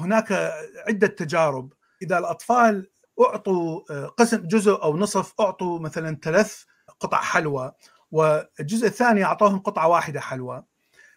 هناك 0.00 0.52
عدة 0.88 1.06
تجارب. 1.06 1.72
إذا 2.02 2.18
الأطفال 2.18 2.90
أعطوا 3.20 3.80
قسم 4.06 4.46
جزء 4.46 4.82
أو 4.82 4.96
نصف 4.96 5.40
أعطوا 5.40 5.78
مثلا 5.78 6.18
ثلاث 6.22 6.62
قطع 7.00 7.20
حلوى 7.20 7.72
والجزء 8.10 8.86
الثاني 8.86 9.24
أعطاهم 9.24 9.58
قطعة 9.58 9.88
واحدة 9.88 10.20
حلوى. 10.20 10.64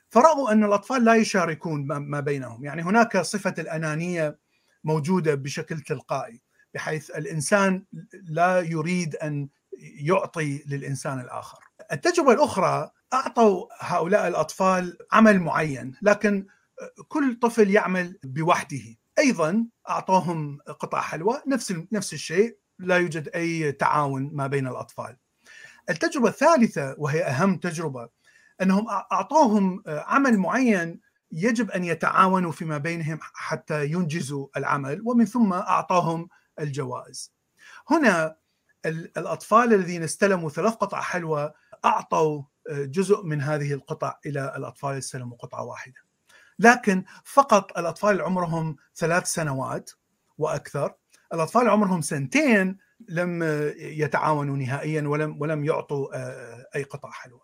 فرأوا 0.09 0.51
أن 0.51 0.63
الأطفال 0.63 1.03
لا 1.05 1.15
يشاركون 1.15 1.85
ما 1.85 2.19
بينهم. 2.19 2.65
يعني 2.65 2.81
هناك 2.81 3.17
صفة 3.17 3.53
الأنانية 3.59 4.39
موجودة 4.83 5.35
بشكل 5.35 5.81
تلقائي 5.81 6.41
بحيث 6.73 7.09
الإنسان 7.09 7.83
لا 8.23 8.59
يريد 8.59 9.15
أن 9.15 9.49
يعطي 9.99 10.63
للإنسان 10.67 11.19
الآخر. 11.19 11.59
التجربة 11.91 12.31
الأخرى 12.31 12.91
أعطوا 13.13 13.67
هؤلاء 13.79 14.27
الأطفال 14.27 14.97
عمل 15.11 15.39
معين 15.39 15.95
لكن 16.01 16.45
كل 17.07 17.39
طفل 17.39 17.69
يعمل 17.71 18.19
بوحده 18.23 18.95
أيضا 19.19 19.67
اعطوهم 19.89 20.59
قطع 20.79 21.01
حلوى 21.01 21.41
نفس 21.47 21.75
نفس 21.91 22.13
الشيء 22.13 22.57
لا 22.79 22.97
يوجد 22.97 23.29
أي 23.35 23.71
تعاون 23.71 24.29
ما 24.33 24.47
بين 24.47 24.67
الأطفال. 24.67 25.17
التجربة 25.89 26.29
الثالثة 26.29 26.95
وهي 26.97 27.23
أهم 27.23 27.57
تجربة 27.57 28.09
أنهم 28.61 28.89
أعطوهم 28.89 29.83
عمل 29.87 30.37
معين 30.37 30.99
يجب 31.31 31.71
أن 31.71 31.83
يتعاونوا 31.83 32.51
فيما 32.51 32.77
بينهم 32.77 33.19
حتى 33.21 33.85
ينجزوا 33.85 34.47
العمل 34.57 35.01
ومن 35.05 35.25
ثم 35.25 35.53
أعطاهم 35.53 36.29
الجوائز. 36.59 37.33
هنا 37.89 38.35
الأطفال 39.17 39.73
الذين 39.73 40.03
استلموا 40.03 40.49
ثلاث 40.49 40.73
قطع 40.73 41.01
حلوى 41.01 41.53
أعطوا 41.85 42.43
جزء 42.69 43.23
من 43.23 43.41
هذه 43.41 43.73
القطع 43.73 44.19
إلى 44.25 44.53
الأطفال 44.57 44.89
اللي 44.89 44.99
استلموا 44.99 45.37
قطعة 45.37 45.63
واحدة. 45.63 46.12
لكن 46.59 47.03
فقط 47.23 47.77
الأطفال 47.77 48.11
اللي 48.11 48.23
عمرهم 48.23 48.75
ثلاث 48.95 49.27
سنوات 49.27 49.91
وأكثر، 50.37 50.93
الأطفال 51.33 51.61
اللي 51.61 51.71
عمرهم 51.71 52.01
سنتين 52.01 52.77
لم 53.09 53.43
يتعاونوا 53.77 54.57
نهائيا 54.57 55.01
ولم 55.01 55.41
ولم 55.41 55.65
يعطوا 55.65 56.07
أي 56.75 56.83
قطع 56.83 57.11
حلوى. 57.11 57.39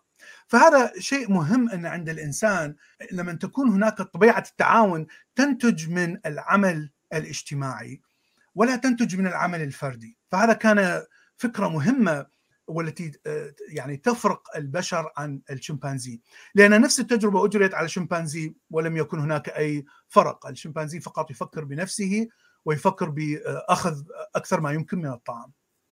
فهذا 0.46 0.92
شيء 0.98 1.32
مهم 1.32 1.70
أن 1.70 1.86
عند 1.86 2.08
الإنسان 2.08 2.76
لما 3.12 3.32
تكون 3.32 3.68
هناك 3.68 4.02
طبيعة 4.02 4.44
التعاون 4.50 5.06
تنتج 5.36 5.90
من 5.90 6.18
العمل 6.26 6.90
الاجتماعي 7.12 8.00
ولا 8.54 8.76
تنتج 8.76 9.16
من 9.16 9.26
العمل 9.26 9.62
الفردي 9.62 10.18
فهذا 10.30 10.52
كان 10.52 11.02
فكرة 11.36 11.68
مهمة 11.68 12.26
والتي 12.70 13.12
يعني 13.68 13.96
تفرق 13.96 14.42
البشر 14.56 15.12
عن 15.16 15.40
الشمبانزي. 15.50 16.20
لأن 16.54 16.80
نفس 16.80 17.00
التجربة 17.00 17.44
أجريت 17.44 17.74
على 17.74 17.84
الشمبانزي 17.84 18.54
ولم 18.70 18.96
يكن 18.96 19.18
هناك 19.20 19.48
أي 19.48 19.84
فرق. 20.08 20.46
الشمبانزي 20.46 21.00
فقط 21.00 21.30
يفكر 21.30 21.64
بنفسه 21.64 22.28
ويفكر 22.64 23.10
بأخذ 23.10 24.02
أكثر 24.34 24.60
ما 24.60 24.72
يمكن 24.72 24.98
من 24.98 25.12
الطعام. 25.12 25.52